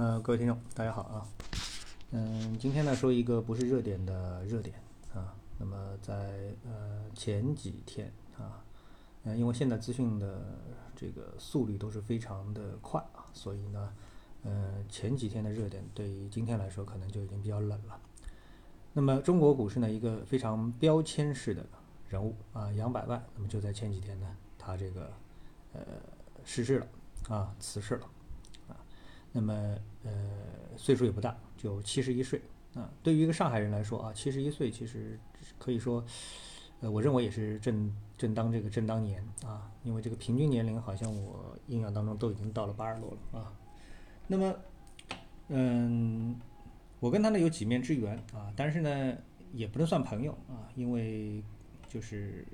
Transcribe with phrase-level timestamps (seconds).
[0.00, 1.26] 呃，各位听众，大家好啊。
[2.12, 4.76] 嗯，今天呢说一个不是热点的热点
[5.12, 5.34] 啊。
[5.58, 8.62] 那么在呃前几天啊，
[9.24, 10.40] 嗯，因为现在资讯的
[10.94, 13.92] 这个速率都是非常的快啊，所以呢，
[14.44, 18.00] 呃前几天的热点对于今天来说可能就已经比较冷了。
[18.92, 21.66] 那么中国股市呢一个非常标签式的
[22.08, 25.10] 人物啊，杨百万，那么就在前几天呢，他这个
[25.72, 25.80] 呃
[26.44, 26.86] 逝世了
[27.28, 28.06] 啊，辞世了。
[29.32, 30.10] 那么，呃，
[30.76, 32.40] 岁数也不大，就七十一岁
[32.74, 32.90] 啊。
[33.02, 35.18] 对于一个上海人来说啊，七十一岁其实
[35.58, 36.02] 可以说，
[36.80, 39.70] 呃，我认为也是正正当这个正当年啊。
[39.84, 43.52] 因为这个平均年龄好像我印象当中都已经到了八十多了啊。
[44.26, 44.54] 那么，
[45.48, 46.34] 嗯，
[46.98, 49.14] 我跟他呢有几面之缘啊，但是呢
[49.52, 51.42] 也不能算朋友啊，因为
[51.86, 52.46] 就是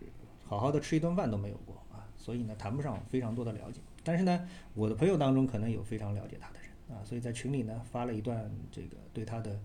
[0.44, 3.80] 好好的吃一顿饭都没有过啊，所以呢谈不上非常多的了解。
[4.02, 6.58] 但是呢，我的朋友当中可能有非常了解他的。
[6.88, 9.58] 啊，所以在群里呢发了一段这个对他的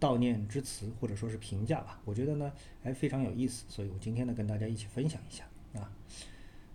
[0.00, 5.44] 悼念之词，或者说是评价吧，我觉得呢还非常有意思，所以我今天呢跟大家一起分享一下
[5.80, 5.92] 啊。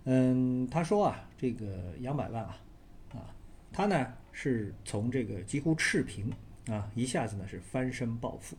[0.03, 2.61] 嗯，他说啊，这个杨百万啊，
[3.13, 3.33] 啊，
[3.71, 6.31] 他呢是从这个几乎赤贫
[6.67, 8.55] 啊，一下子呢是翻身暴富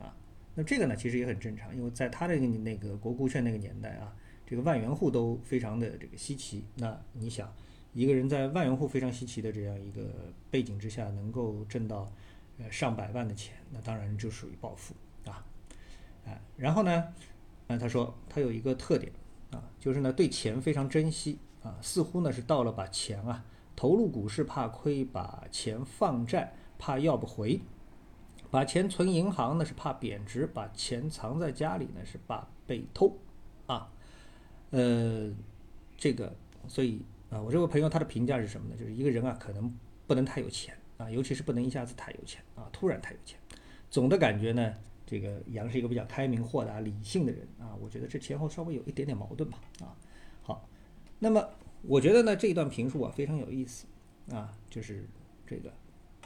[0.00, 0.16] 啊。
[0.54, 4.12] 那这个呢其实也很正常，因为在他的那个国库券那个年代啊，
[4.46, 6.64] 这个万元户都非常的这个稀奇。
[6.76, 7.52] 那你想？
[7.94, 10.02] 一个人在万元户非常稀奇的这样一个
[10.50, 12.10] 背景之下，能够挣到
[12.58, 14.94] 呃上百万的钱，那当然就属于暴富
[15.26, 15.44] 啊，
[16.24, 17.12] 哎，然后呢，
[17.66, 19.12] 那他说他有一个特点
[19.50, 23.44] 啊，就是呢对钱非常珍惜啊，似乎呢是到了把钱啊
[23.76, 27.60] 投入股市怕亏，把钱放债怕要不回，
[28.50, 33.18] 把钱存银行呢是怕贬值，把钱藏在家里呢是怕被偷
[33.66, 33.92] 啊，
[34.70, 35.30] 呃，
[35.98, 36.34] 这个
[36.66, 37.02] 所以。
[37.32, 38.76] 啊，我这位朋友他的评价是什么呢？
[38.76, 39.74] 就是一个人啊，可能
[40.06, 43.38] 不能太有钱啊，尤其是不能一下子太有钱啊，突然太有钱。
[43.90, 44.74] 总的感觉呢，
[45.06, 47.74] 这个杨是一个比较开明、豁达、理性的人啊。
[47.80, 49.58] 我觉得这前后稍微有一点点矛盾吧。
[49.80, 49.96] 啊，
[50.42, 50.68] 好，
[51.18, 51.42] 那么
[51.80, 53.86] 我觉得呢，这一段评述啊非常有意思
[54.30, 55.08] 啊，就是
[55.46, 55.72] 这个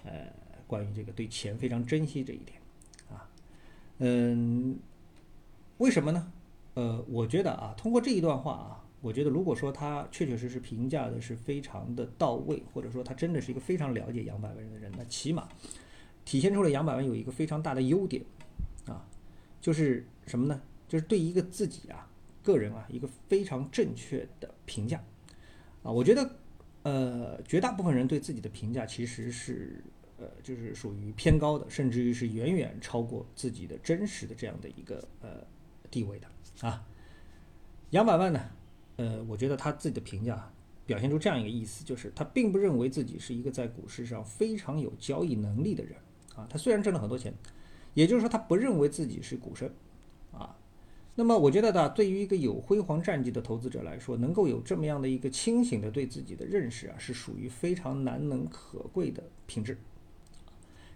[0.03, 0.26] 呃，
[0.66, 2.59] 关于这个对钱非常珍惜这一点
[3.09, 3.30] 啊，
[3.98, 4.76] 嗯，
[5.78, 6.32] 为什么呢？
[6.75, 8.82] 呃，我觉得啊，通过这一段话啊。
[9.06, 15.48] 我觉得，如果说他确确实实评价的是非常的到位，或者说他真的是一个非常了解杨百万的人，那起码
[16.24, 18.20] 体现出了杨百万有一个非常大的优点
[18.88, 19.06] 啊，
[19.60, 20.60] 就是什么呢？
[20.88, 22.10] 就是对一个自己啊
[22.42, 25.00] 个人啊一个非常正确的评价
[25.84, 25.90] 啊。
[25.92, 26.28] 我觉得，
[26.82, 29.84] 呃，绝大部分人对自己的评价其实是
[30.18, 35.46] 呃就是属于偏高的，甚至于是远远超过自己的真实的这样的一个呃
[35.92, 36.26] 地位的
[36.66, 36.84] 啊。
[37.90, 38.40] 杨百万呢？
[38.96, 40.50] 呃，我觉得他自己的评价
[40.86, 45.96] 表现出这样一个意思，就是他并不认为自己是一个在股市上非常有交易能力的人
[46.34, 46.46] 啊。
[46.48, 47.34] 他虽然挣了很多钱，
[47.92, 49.70] 也就是说他不认为自己是股神
[50.32, 50.56] 啊。
[51.14, 59.78] 那么我觉得呢，对于一个有辉煌战绩的投资者来说，能够有这么样的一个清醒的对自己的认识啊，是属于非常难能可贵的品质。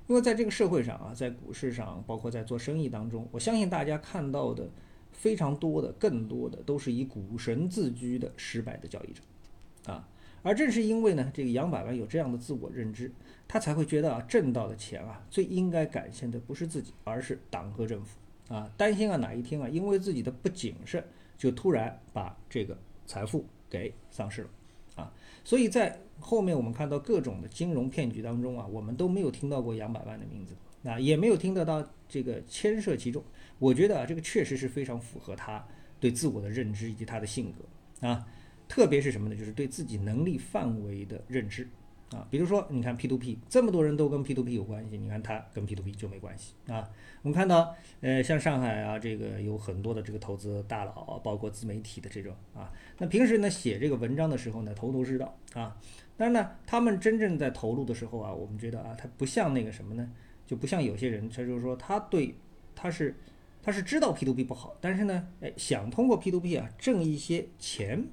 [0.07, 4.71] 因为在这个社会上啊，在股市上，包括在做生意当中，我相信大家看到的。
[5.13, 10.09] 非常多的，更多的都是以股神自居的失败的交易者，啊，
[10.43, 13.13] 而正是因为呢，这个杨百万有这样的自我认知，
[13.47, 21.05] 他才会觉得啊，挣到的钱啊，最应该感谢的不是自己，而是党和政府，啊，担心啊哪一天啊，因为自己的不谨慎，
[21.37, 24.49] 就突然把这个财富给丧失了，
[24.97, 25.13] 啊，
[25.45, 30.55] 所以在后面我们看到各种的金融骗局当中啊，我们都没有听到过杨百万的名字。
[30.83, 33.23] 啊，也没有听得到这个牵涉其中。
[33.61, 35.65] 我觉得啊，这个确实是非常符合他
[36.01, 38.27] 对自我的认知以及他的性格啊，
[38.67, 39.37] 特别是什么呢？
[39.37, 41.69] 就是对自己能力范围的认知
[42.11, 42.27] 啊。
[42.31, 46.89] 比如说，你看 P2P，这么多人都跟 P2P 有关系，你看他跟 P2P 就没关系啊。
[47.23, 55.77] 我们看到，呃，像上海啊，这个有很多的这个投资大佬，包括自媒体的这种啊，那平时呢写这个文章的时候呢，头头是道啊。
[56.17, 60.11] 但是呢，他们真正在投入的时候啊，我们觉得啊，他不像那个什么呢？
[60.47, 62.35] 就不像有些人，他就是说他对
[62.75, 63.15] 他是
[63.63, 68.05] 他是知道 P to P 不好，但是呢，哎，想通过 P to P 啊挣一些钱，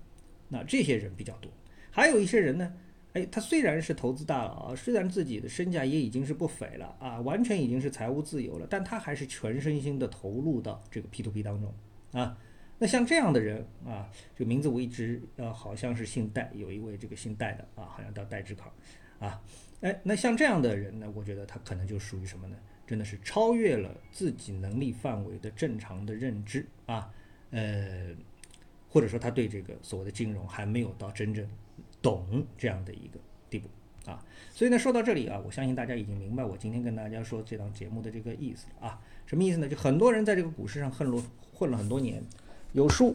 [0.50, 1.52] 那这些人比较多。
[1.90, 2.74] 还有一些人呢，
[3.14, 11.74] 哎，他虽然是投资大佬，虽然自己的身价也已经是不菲了啊，完全已经是财务自由了，但他还是全身心的投入到这个 P to P 当中
[12.12, 12.38] 啊。
[12.80, 18.72] 那像这样的人啊，这个名字我一直呃好像是姓戴，有一位这个姓戴的啊，好像叫戴志康
[19.20, 19.42] 啊。
[19.82, 22.58] 哎，那像这样的人呢，我觉得他可能就属于什么呢？
[22.88, 27.14] 真的是超越了自己能力范围的正常的认知啊，
[27.52, 28.16] 呃，
[28.90, 31.46] 或者说他对这个所谓的金融还没有到真正
[32.02, 33.20] 懂这样的一个
[33.50, 33.70] 地步
[34.10, 34.26] 啊。
[34.54, 39.02] 所以呢，说到这里啊，我相信大家已经明白我今天跟大家说这档节目的这个意思了啊。
[39.26, 39.68] 什么意思呢？
[39.68, 41.22] 就很多人在这个股市上混了
[41.54, 42.24] 混了很多年，
[42.72, 43.14] 有输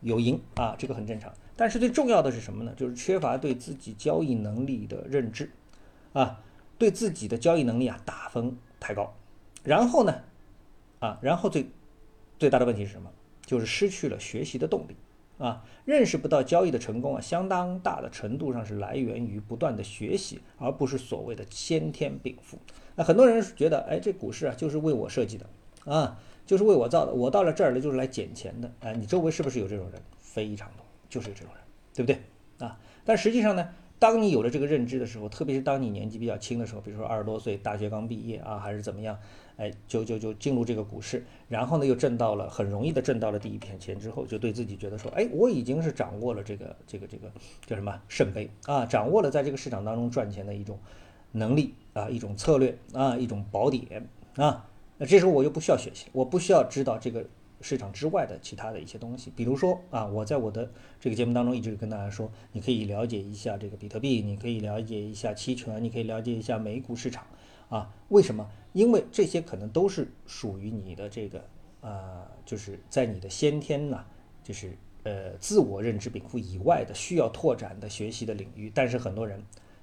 [0.00, 1.32] 有赢啊，这个很正常。
[1.60, 2.72] 但是最重要的是什么呢？
[2.74, 5.50] 就是缺乏对自己交易能力的认知
[6.14, 6.40] 啊，
[6.78, 9.14] 对自己的交易能力啊打分太高，
[9.62, 10.22] 然后呢，
[11.00, 11.68] 啊，然后最
[12.38, 13.12] 最大的问题是什么？
[13.44, 14.96] 就是失去了学习的动力。
[15.36, 22.58] 啊，认识不到交易的成功啊，相当大的程度上是来源于不断的学习，而不是所谓的先天禀赋。
[22.94, 25.44] 那很多人觉得，哎，这股市啊就是为我设计的
[25.84, 28.72] 啊，就是为我造的，我到了这儿呢就是来捡钱的。
[28.80, 30.00] 哎，你周围是不是有这种人？
[30.20, 31.62] 非常多，就是这种人，
[31.94, 32.66] 对不对？
[32.66, 33.68] 啊，但实际上呢？
[33.98, 39.18] 当你有了这个认知的时候，特别是当你年纪比较轻的时候，比如说二十多岁，大学刚毕业啊，还是怎么样，
[39.58, 47.30] 哎，就就就进入这个股市，然后呢又挣到了很容易的挣到了第一片钱之后，就对自己觉得说，哎，我已经是掌握了这个这个这个
[47.66, 50.78] 叫什么圣杯啊，掌握了在这个市场当中赚钱的一种
[51.32, 54.66] 能力啊，一种策略啊，一种宝典啊，
[54.96, 57.22] 那这时候我又不需要学习，我不需要知道这个。
[57.60, 67.26] 市场之外的其他的一些东西，比如说啊，我在我的这个节目当中一直跟大家说，你可以了解一下这个比特币，你可以了解一下期权，你可以了解一下美股市场
[67.68, 67.94] 啊。
[68.08, 68.48] 为什么？
[68.72, 71.44] 因为这些可能都是属于你的这个
[71.80, 74.04] 呃，就是在你的先天呢，
[74.42, 78.70] 就是呃自我认知禀赋以外的需要拓展的学习的领域。
[78.74, 79.42] 但是很多人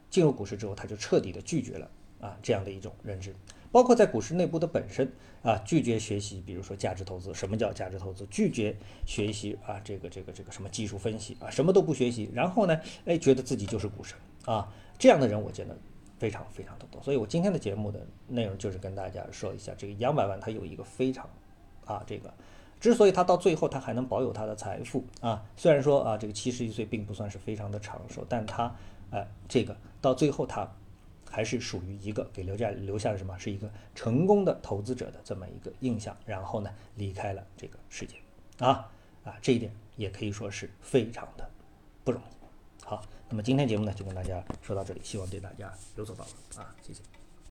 [0.09, 1.91] 进入股市之后，他就彻底的拒绝了
[2.21, 3.35] 啊这样的一种认知。
[3.71, 5.11] 包括在股市内部的本身
[5.43, 8.25] 啊，拒绝学习，比如说价值投资，什么叫价值投资？
[8.31, 8.75] 拒绝
[9.05, 14.67] 学习啊，这个这个这个什么技术分析啊，什么都不学习，然后呢，哎，觉得自己就是股神啊，
[14.97, 15.77] 这样的人我见得
[16.17, 17.01] 非常非常的多。
[17.03, 21.29] 所以我今天的节目的内容就是跟大家说一下，这个杨百万他有一个非常
[21.85, 22.33] 啊，这个
[22.79, 28.73] 之所以他到最后他还能保有他的财富啊，虽然说啊，这个七十一岁并不算是非常的长寿，但他
[29.11, 30.69] 哎，这个到最后他。
[31.29, 33.37] 还是属于一个给留下留下了什么？
[33.37, 38.15] 是一个成功的投资者的这么一个印象，然后呢离开了这个世界，
[38.59, 38.89] 啊
[39.23, 41.49] 啊，这一点也可以说是非常的
[42.03, 42.85] 不容易。
[42.85, 47.01] 好，那么今天节目呢就跟大家说到这里，希望对大家有所帮助啊，谢谢。